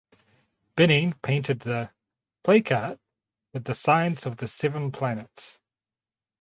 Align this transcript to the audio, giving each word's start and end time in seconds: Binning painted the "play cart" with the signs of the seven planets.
Binning 0.75 1.13
painted 1.21 1.59
the 1.59 1.91
"play 2.43 2.61
cart" 2.61 2.99
with 3.53 3.65
the 3.65 3.75
signs 3.75 4.25
of 4.25 4.37
the 4.37 4.47
seven 4.47 4.91
planets. 4.91 5.59